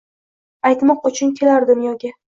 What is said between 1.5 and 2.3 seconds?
dunyoga.